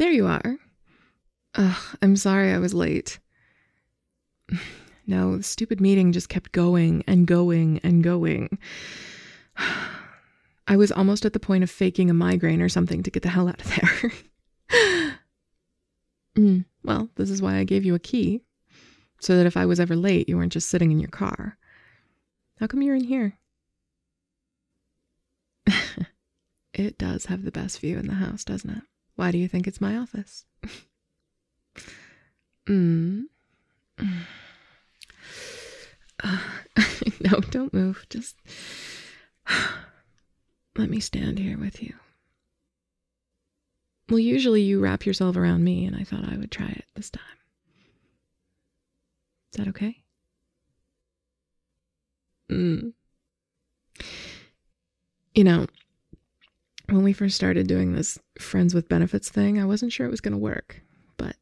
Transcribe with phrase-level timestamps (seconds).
[0.00, 0.56] There you are.
[1.56, 3.20] Ugh, I'm sorry I was late.
[5.06, 8.58] No, the stupid meeting just kept going and going and going.
[10.68, 13.28] I was almost at the point of faking a migraine or something to get the
[13.28, 15.16] hell out of there.
[16.38, 18.42] mm, well, this is why I gave you a key,
[19.20, 21.58] so that if I was ever late, you weren't just sitting in your car.
[22.60, 23.36] How come you're in here?
[26.72, 28.82] it does have the best view in the house, doesn't it?
[29.20, 30.46] Why do you think it's my office?
[32.66, 33.26] Uh,
[37.20, 38.06] no, don't move.
[38.08, 38.34] Just
[40.78, 41.92] let me stand here with you.
[44.08, 47.10] Well, usually you wrap yourself around me, and I thought I would try it this
[47.10, 47.22] time.
[49.52, 50.02] Is that okay?
[52.50, 52.94] Mm.
[55.34, 55.66] You know,
[56.90, 60.20] when we first started doing this friends with benefits thing, I wasn't sure it was
[60.20, 60.82] going to work,
[61.16, 61.36] but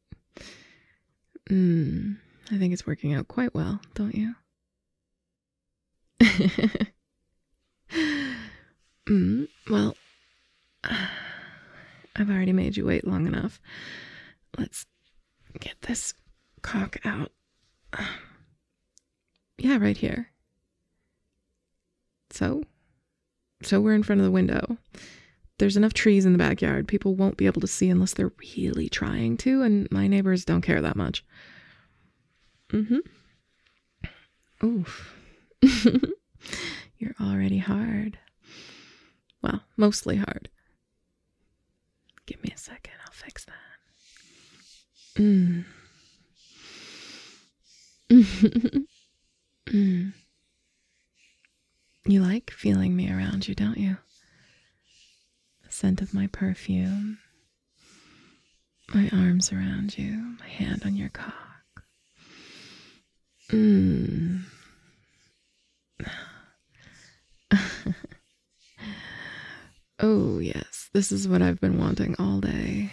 [1.51, 2.17] mm,
[2.51, 4.35] I think it's working out quite well, don't you?
[9.09, 9.97] mm, well,
[10.85, 13.61] I've already made you wait long enough.
[14.59, 14.87] Let's
[15.61, 16.15] get this
[16.63, 17.33] cock out.
[19.61, 20.29] Yeah, right here.
[22.31, 22.63] So,
[23.61, 24.79] so we're in front of the window.
[25.59, 26.87] There's enough trees in the backyard.
[26.87, 30.63] People won't be able to see unless they're really trying to, and my neighbors don't
[30.63, 31.25] care that much.
[32.71, 32.99] Mm-hmm.
[34.65, 35.15] Oof.
[36.99, 38.19] You're already hard.
[39.43, 40.49] Well, mostly hard.
[42.27, 43.55] Give me a second, I'll fix that.
[45.23, 45.65] Mm.
[49.69, 50.13] mm.
[52.05, 53.97] You like feeling me around you, don't you?
[55.79, 57.19] Scent of my perfume,
[58.93, 61.85] my arms around you, my hand on your cock.
[63.53, 64.41] Mmm.
[70.01, 72.93] oh, yes, this is what I've been wanting all day.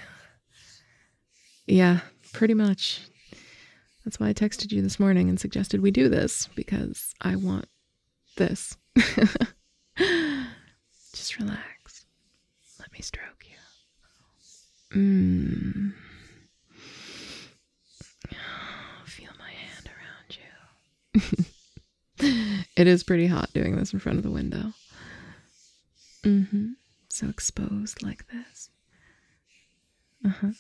[1.66, 2.02] Yeah,
[2.34, 3.02] pretty much.
[4.04, 7.66] That's why I texted you this morning and suggested we do this because I want
[8.38, 8.78] this.
[11.16, 11.75] Just relax.
[12.96, 13.58] Me stroke you.
[14.98, 15.94] Mmm.
[19.06, 20.38] Feel my hand around
[22.22, 22.66] you.
[22.78, 24.72] it is pretty hot doing this in front of the window.
[26.24, 26.70] Mm-hmm.
[27.10, 28.70] So exposed like this.
[30.26, 30.52] Uh-huh.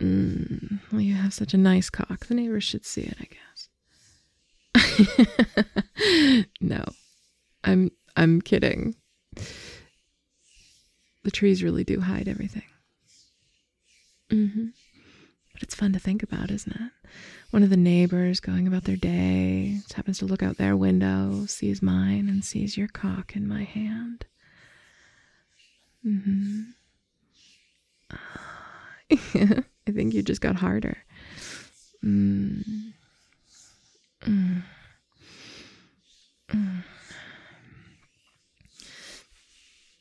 [0.00, 0.78] Mm.
[0.92, 2.26] Well, you have such a nice cock.
[2.26, 3.26] The neighbors should see it, I
[4.76, 6.46] guess.
[6.60, 6.84] no.
[7.64, 8.94] I'm I'm kidding.
[11.24, 12.62] The trees really do hide everything.
[14.30, 14.66] Mm-hmm.
[15.52, 16.92] But it's fun to think about, isn't it?
[17.50, 21.46] One of the neighbors going about their day just happens to look out their window,
[21.46, 24.26] sees mine, and sees your cock in my hand.
[26.06, 26.62] Mm-hmm.
[29.88, 30.98] I think you just got harder.
[32.04, 32.92] Mm.
[34.22, 34.62] Mm.
[36.50, 36.84] Mm.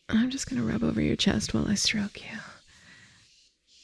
[0.10, 2.22] I'm just going to rub over your chest while I stroke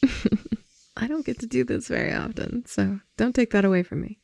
[0.01, 0.09] you.
[0.97, 4.19] I don't get to do this very often, so don't take that away from me.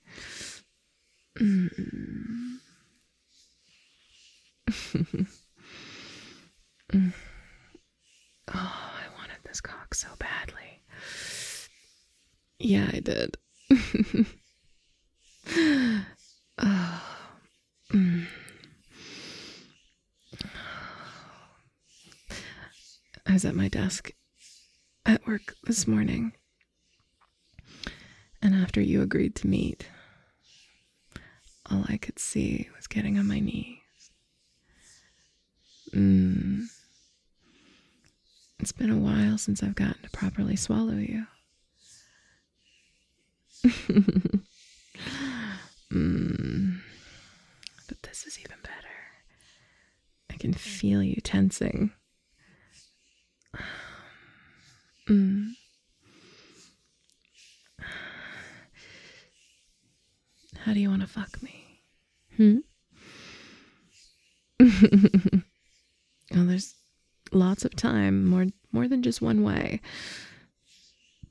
[8.51, 10.81] Oh, I wanted this cock so badly.
[12.57, 13.37] Yeah, I did.
[16.57, 17.03] oh.
[17.93, 18.25] Mm.
[23.29, 24.11] I was at my desk
[25.05, 26.33] at work this morning
[28.41, 29.87] and after you agreed to meet,
[31.69, 33.77] all I could see was getting on my knees.
[35.93, 36.63] Mm.
[38.59, 41.27] It's been a while since I've gotten to properly swallow you.
[45.93, 46.79] mm.
[47.87, 48.73] But this is even better.
[50.31, 51.91] I can feel you tensing.
[55.09, 55.53] Mm.
[60.59, 61.81] How do you want to fuck me?
[62.37, 62.57] Hmm?
[66.31, 66.75] well, there's
[67.31, 69.81] lots of time, more more than just one way.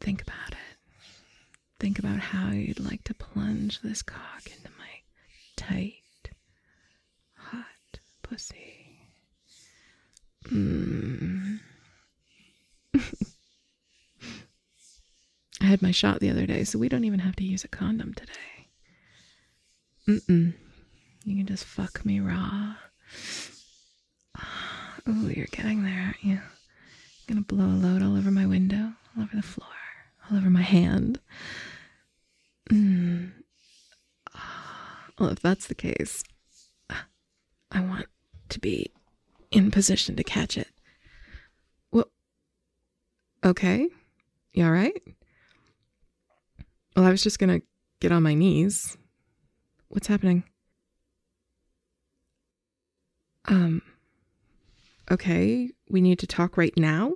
[0.00, 0.76] Think about it.
[1.78, 5.02] Think about how you'd like to plunge this cock into my
[5.56, 6.02] tight,
[7.34, 9.08] hot pussy.
[10.46, 11.60] Mm.
[15.60, 18.14] had my shot the other day, so we don't even have to use a condom
[18.14, 18.68] today.
[20.08, 20.54] Mm-mm.
[21.24, 22.74] You can just fuck me raw.
[25.10, 26.34] Oh, you're getting there, aren't you?
[26.34, 26.40] I'm
[27.26, 29.66] gonna blow a load all over my window, all over the floor,
[30.30, 31.18] all over my hand.
[32.70, 33.32] Mm.
[35.18, 36.22] Well, if that's the case,
[37.72, 38.06] I want
[38.50, 38.92] to be
[39.50, 40.68] in position to catch it.
[43.44, 43.88] Okay.
[44.52, 45.00] You all right?
[46.96, 47.60] Well, I was just gonna
[48.00, 48.96] get on my knees.
[49.88, 50.44] What's happening?
[53.46, 53.82] Um,
[55.10, 57.12] okay, we need to talk right now?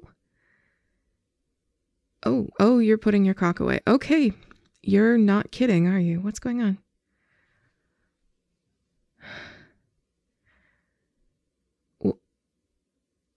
[2.24, 3.80] Oh, oh, you're putting your cock away.
[3.86, 4.32] Okay,
[4.82, 6.20] you're not kidding, are you?
[6.20, 6.78] What's going on?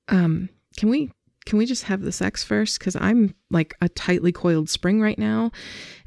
[0.07, 1.11] um, can we
[1.45, 2.79] can we just have the sex first?
[2.79, 5.51] Because I'm like a tightly coiled spring right now,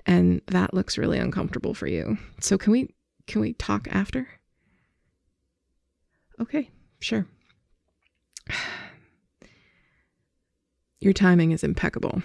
[0.06, 2.18] and that looks really uncomfortable for you.
[2.40, 2.94] So can we
[3.26, 4.28] can we talk after?
[6.40, 6.70] Okay,
[7.00, 7.26] sure.
[11.00, 12.22] Your timing is impeccable.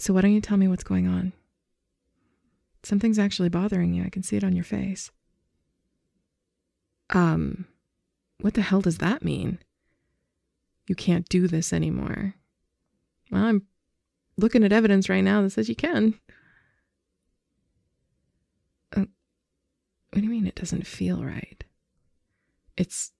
[0.00, 1.32] So why don't you tell me what's going on?
[2.82, 4.02] Something's actually bothering you.
[4.02, 5.10] I can see it on your face.
[7.10, 7.66] Um,
[8.40, 9.58] what the hell does that mean?
[10.90, 12.34] You can't do this anymore.
[13.30, 13.62] Well, I'm
[14.36, 16.18] looking at evidence right now that says you can.
[18.96, 19.04] Uh,
[20.10, 21.62] what do you mean it doesn't feel right?
[22.76, 23.12] It's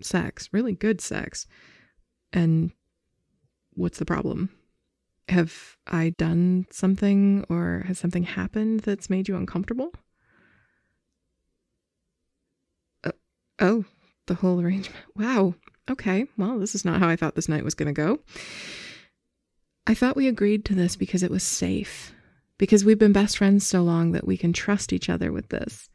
[0.00, 1.46] sex, really good sex.
[2.32, 2.72] And
[3.74, 4.48] what's the problem?
[5.28, 9.92] Have I done something or has something happened that's made you uncomfortable?
[13.04, 13.12] Uh,
[13.58, 13.84] oh,
[14.28, 15.04] the whole arrangement.
[15.14, 15.56] Wow.
[15.90, 16.26] Okay.
[16.36, 18.20] Well, this is not how I thought this night was going to go.
[19.86, 22.12] I thought we agreed to this because it was safe,
[22.58, 25.88] because we've been best friends so long that we can trust each other with this.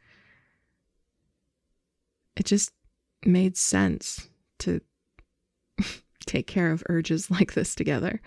[2.36, 2.72] It just
[3.24, 4.80] made sense to
[6.26, 8.20] take care of urges like this together.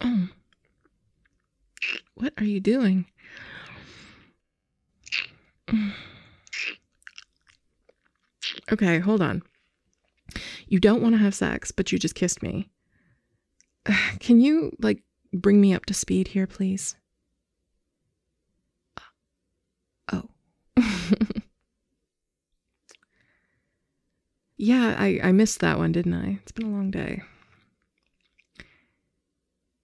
[0.00, 0.28] Oh.
[2.14, 3.06] What are you doing?
[8.72, 9.42] Okay, hold on.
[10.68, 12.70] You don't want to have sex, but you just kissed me.
[14.20, 15.02] Can you, like,
[15.32, 16.94] bring me up to speed here, please?
[18.96, 19.00] Uh,
[20.12, 20.28] oh.
[24.56, 26.38] yeah, I, I missed that one, didn't I?
[26.42, 27.22] It's been a long day.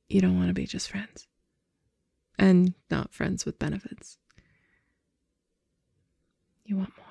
[0.09, 1.27] You don't want to be just friends.
[2.39, 4.19] And not friends with benefits.
[6.65, 7.06] You want more.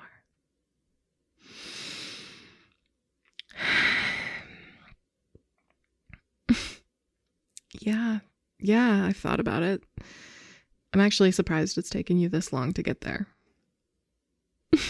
[7.80, 8.18] Yeah.
[8.58, 9.82] Yeah, I've thought about it.
[10.92, 13.28] I'm actually surprised it's taken you this long to get there.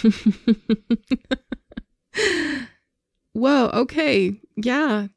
[3.32, 4.40] Whoa, okay.
[4.56, 5.08] Yeah.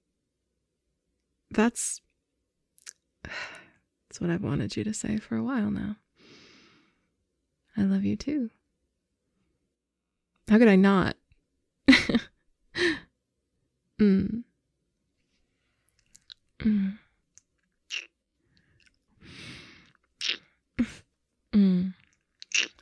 [1.52, 2.02] That's
[3.24, 5.96] that's what I've wanted you to say for a while now.
[7.78, 8.50] I love you too.
[10.50, 11.16] How could I not?
[14.00, 14.44] mm.
[16.60, 16.98] Mm.
[21.54, 21.94] Mm.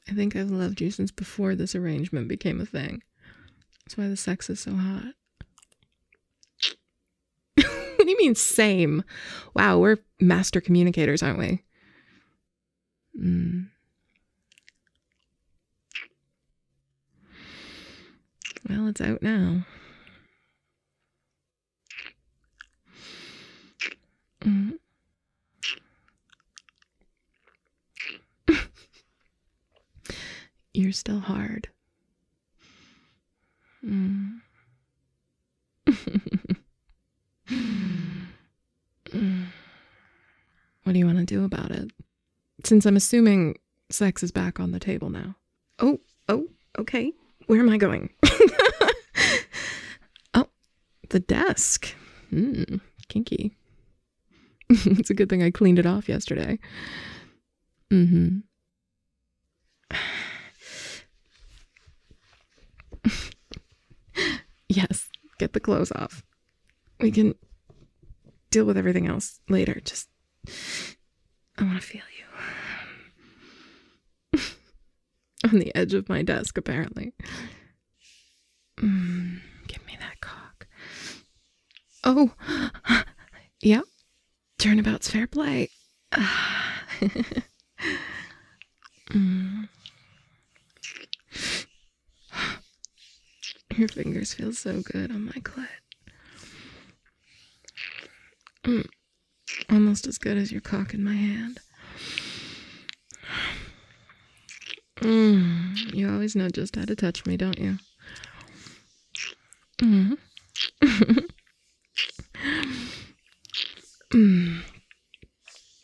[0.10, 3.02] I think I've loved you since before this arrangement became a thing.
[3.86, 5.14] That's why the sex is so hot.
[7.56, 9.04] what do you mean, same?
[9.54, 11.64] Wow, we're master communicators, aren't we?
[13.20, 13.68] Mm.
[18.70, 19.66] Well, it's out now.
[24.42, 24.78] Mm.
[30.78, 31.70] You're still hard.
[33.84, 34.42] Mm.
[40.84, 41.90] what do you want to do about it?
[42.64, 43.58] Since I'm assuming
[43.90, 45.36] sex is back on the table now.
[45.80, 46.46] Oh, oh,
[46.78, 47.12] okay.
[47.48, 48.12] Where am I going?
[50.36, 50.48] oh,
[51.10, 51.96] the desk.
[52.30, 52.76] Hmm,
[53.08, 53.58] kinky.
[54.70, 56.60] it's a good thing I cleaned it off yesterday.
[57.92, 58.38] Mm hmm.
[64.70, 65.10] yes,
[65.40, 66.24] get the clothes off.
[67.00, 67.36] We can
[68.52, 69.80] deal with everything else later.
[69.84, 70.10] Just,
[71.58, 72.02] I want to feel
[74.34, 74.40] you.
[75.52, 77.14] On the edge of my desk, apparently.
[78.78, 80.68] Mm, give me that cock.
[82.04, 82.32] Oh,
[83.62, 83.86] Yep.
[84.60, 85.70] Turnabout's fair play.
[89.12, 89.70] mm.
[93.78, 95.68] Your fingers feel so good on my clit.
[98.64, 98.88] Mm.
[99.70, 101.60] Almost as good as your cock in my hand.
[105.02, 105.94] Mm.
[105.94, 107.78] You always know just how to touch me, don't you?
[109.80, 110.18] Mm.
[114.12, 114.62] mm.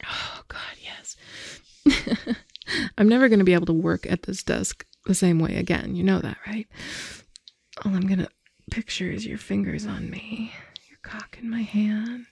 [0.03, 1.15] Oh, God, yes.
[2.97, 5.95] I'm never going to be able to work at this desk the same way again.
[5.95, 6.67] You know that, right?
[7.81, 8.29] All I'm to
[8.71, 10.53] picture is your fingers on me,
[10.89, 12.25] your cock in my hand,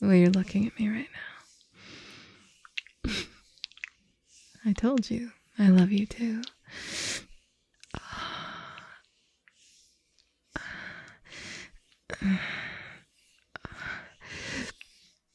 [0.00, 1.08] the way you're looking at me right
[3.04, 3.12] now.
[4.66, 6.42] I told you, I love you too.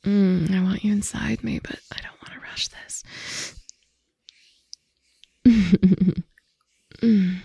[0.05, 3.03] Mm, I want you inside me, but I don't want to rush this.
[7.03, 7.41] mm.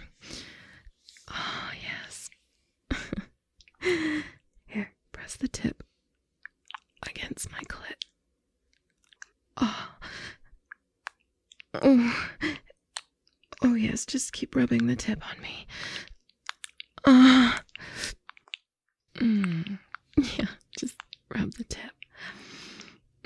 [1.31, 2.31] Oh, yes.
[4.67, 5.83] Here, press the tip
[7.07, 8.05] against my clit.
[9.57, 9.89] Oh.
[11.83, 12.29] Oh.
[13.63, 15.67] Oh, yes, just keep rubbing the tip on me.
[17.07, 17.63] Ah.
[19.17, 19.79] Mm.
[20.17, 20.47] Yeah,
[20.79, 20.95] just
[21.35, 21.91] rub the tip.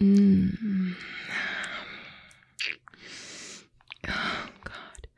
[0.00, 0.94] Mm.
[4.06, 5.08] Oh, God.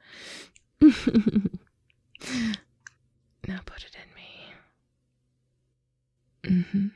[3.46, 4.54] now put it in me.
[6.44, 6.86] Mm-hmm.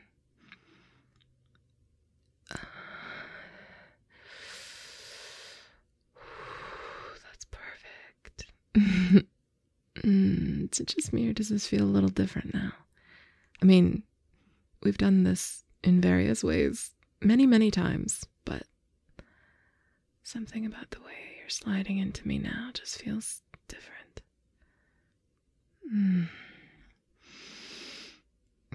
[7.23, 8.47] That's perfect.
[9.99, 12.73] mm, is it just me or does this feel a little different now?
[13.61, 14.05] I mean,
[14.83, 16.94] we've done this in various ways
[17.25, 18.65] many, many times, but
[20.23, 24.23] something about the way you're sliding into me now just feels different.
[25.93, 26.29] Mm.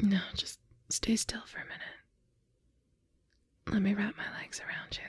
[0.02, 1.82] No, just stay still for a minute.
[3.72, 5.04] Let me wrap my legs around you.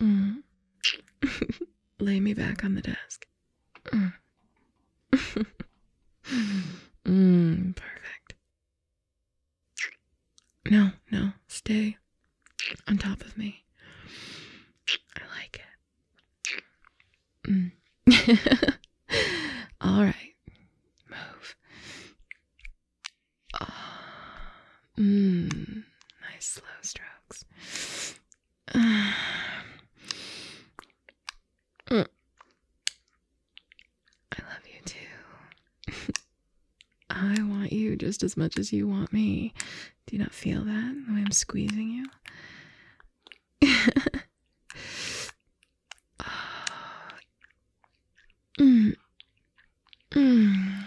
[0.00, 0.42] Mm.
[2.00, 3.26] Lay me back on the desk.
[3.86, 4.12] Mm.
[7.06, 8.34] mm, perfect.
[10.70, 11.96] No, no, stay
[12.88, 13.64] on top of me.
[15.16, 15.60] I like
[17.46, 17.50] it.
[17.50, 17.72] Mm.
[19.80, 20.34] All right,
[21.10, 21.56] move.
[23.60, 23.66] Oh.
[24.98, 25.84] Mm,
[26.30, 27.44] nice slow strokes.
[28.74, 29.12] Uh.
[31.90, 32.06] Mm.
[34.32, 36.12] I love you too.
[37.10, 39.52] I want you as much as you want me.
[40.06, 42.06] Do you not feel that the way I'm squeezing you?
[48.58, 48.94] mm.
[50.12, 50.84] Mm.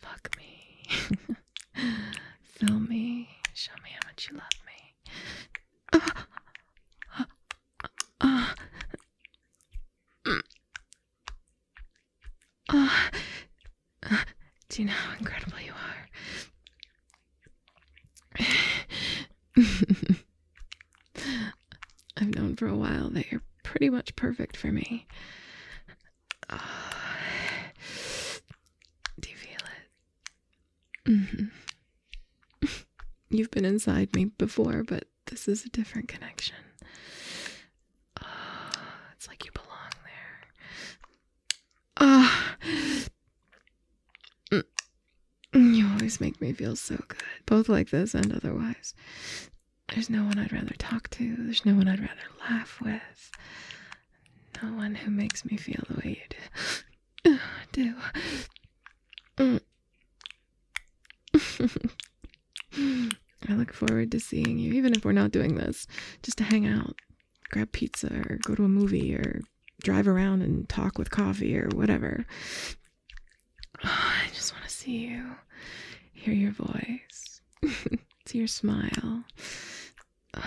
[0.00, 0.86] Fuck me.
[2.42, 3.28] Fill me.
[3.54, 4.94] Show me how much you love me.
[5.92, 6.00] Uh,
[8.20, 8.46] uh,
[14.10, 14.24] uh,
[14.68, 16.08] do you know incredible you are?
[22.16, 25.06] I've known for a while that you're pretty much perfect for me.
[29.20, 29.58] Do you feel
[31.06, 31.10] it?
[31.10, 32.68] Mm-hmm.
[33.30, 36.56] You've been inside me before, but this is a different connection.
[38.22, 38.70] Oh,
[39.16, 40.48] it's like you belong there.
[41.98, 42.56] Ah.
[44.52, 44.62] Oh.
[45.54, 48.94] You always make me feel so good, both like this and otherwise.
[49.92, 51.36] There's no one I'd rather talk to.
[51.36, 53.30] There's no one I'd rather laugh with.
[54.62, 57.38] No one who makes me feel the way you do.
[57.72, 57.94] do.
[59.36, 59.60] Mm.
[63.48, 65.88] I look forward to seeing you, even if we're not doing this,
[66.22, 66.94] just to hang out,
[67.50, 69.40] grab pizza, or go to a movie, or
[69.82, 72.24] drive around and talk with coffee, or whatever.
[73.82, 75.32] I just want to see you,
[76.22, 77.40] hear your voice,
[78.26, 79.24] see your smile,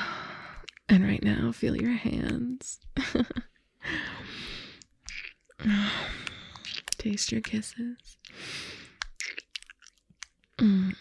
[0.89, 2.79] and right now, feel your hands.
[6.97, 8.17] Taste your kisses.
[10.57, 10.95] Mm.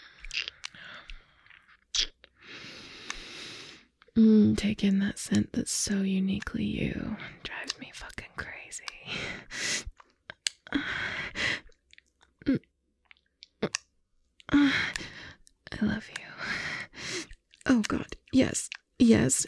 [4.17, 7.17] Mm, take in that scent that's so uniquely you.
[7.43, 8.14] Drives me fucking
[17.67, 18.15] Oh god.
[18.31, 18.69] Yes.
[18.99, 19.45] Yes.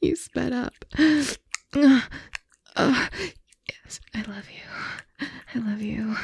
[0.00, 0.74] you sped up.
[1.76, 2.00] Uh,
[2.76, 3.08] uh,
[3.68, 5.26] yes, I love you.
[5.54, 6.16] I love you.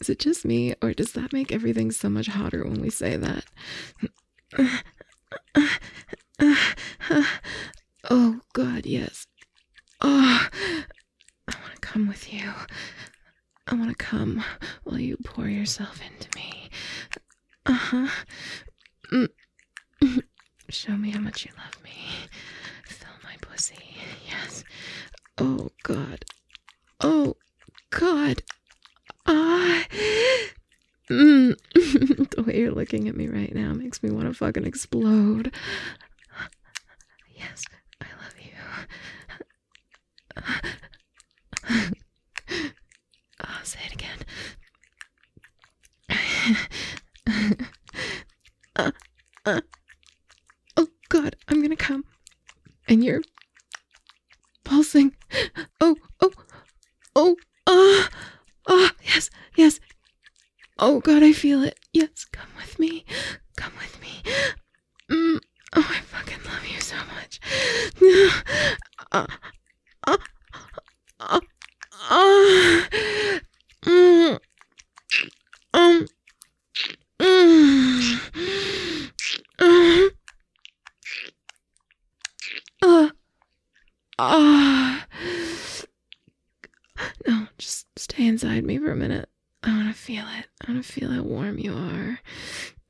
[0.00, 3.16] Is it just me, or does that make everything so much hotter when we say
[3.16, 3.44] that?
[8.10, 9.26] Oh, God, yes.
[10.00, 10.48] Oh,
[11.48, 12.52] I want to come with you.
[13.66, 13.96] I want to
[14.84, 16.70] while you pour yourself into me.
[17.66, 18.08] Uh huh.
[19.12, 19.28] Mm.
[20.70, 21.90] Show me how much you love me.
[22.84, 23.96] Fill my pussy.
[24.26, 24.64] Yes.
[25.38, 26.24] Oh, God.
[27.00, 27.36] Oh,
[27.90, 28.42] God.
[29.26, 29.84] Ah.
[31.10, 31.56] Mm.
[31.74, 35.52] the way you're looking at me right now makes me want to fucking explode.
[37.34, 37.64] Yes,
[38.00, 38.52] I love you.
[43.40, 44.18] I'll say it again.
[48.76, 48.92] Uh,
[49.48, 49.60] uh.
[50.76, 52.04] Oh God, I'm gonna come,
[52.86, 53.22] and you're
[54.64, 55.14] pulsing.
[55.80, 56.32] Oh, oh,
[57.16, 57.36] oh,
[57.66, 58.08] ah,
[58.68, 59.80] ah, yes, yes.
[60.78, 61.78] Oh God, I feel it.
[61.92, 63.04] Yes, come with me.
[63.56, 64.22] Come with me.
[65.10, 65.40] Mm.
[65.74, 67.40] Oh, I fucking love you so much.
[69.10, 69.26] Uh,
[70.06, 70.18] uh,
[71.20, 71.40] uh,
[72.10, 72.84] uh,
[73.86, 74.38] mm,
[75.72, 76.06] um,
[77.18, 78.87] mm,
[79.58, 80.08] uh,
[84.18, 85.00] uh,
[87.26, 89.28] no, just stay inside me for a minute.
[89.62, 90.46] I want to feel it.
[90.66, 92.20] I want to feel how warm you are,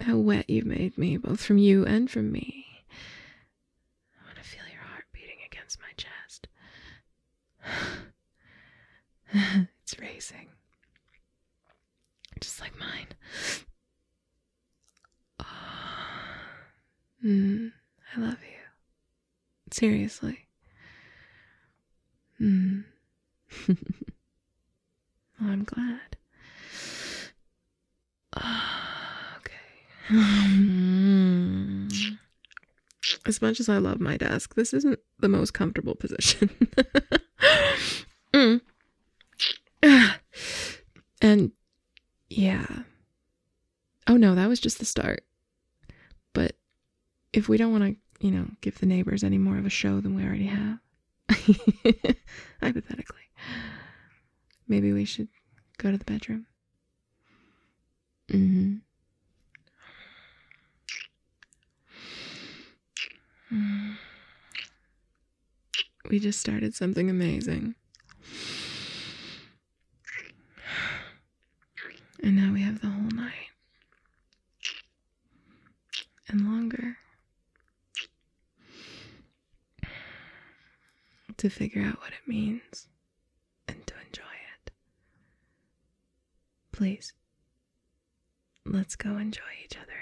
[0.00, 2.66] how wet you've made me, both from you and from me.
[4.20, 6.48] I want to feel your heart beating against my chest.
[9.82, 10.48] it's racing.
[12.40, 13.08] Just like mine.
[17.24, 17.72] Mm,
[18.16, 18.58] I love you.
[19.78, 20.48] Seriously.
[22.40, 22.82] Mm.
[23.68, 23.76] well,
[25.40, 26.16] I'm glad.
[29.36, 29.54] okay.
[33.24, 36.50] As much as I love my desk, this isn't the most comfortable position.
[38.34, 38.60] mm.
[41.20, 41.52] And
[42.28, 42.66] yeah.
[44.08, 45.24] Oh no, that was just the start.
[46.32, 46.56] But
[47.32, 50.00] if we don't want to, you know, give the neighbors any more of a show
[50.00, 50.78] than we already have,
[52.60, 53.28] hypothetically,
[54.66, 55.28] maybe we should
[55.78, 56.46] go to the bedroom.
[58.28, 58.74] Mm-hmm.
[66.10, 67.74] We just started something amazing.
[72.22, 73.34] And now we have the whole night.
[76.28, 76.96] And longer.
[81.48, 82.88] To figure out what it means
[83.68, 84.34] and to enjoy
[84.66, 84.70] it.
[86.72, 87.14] Please,
[88.66, 89.97] let's go enjoy each other.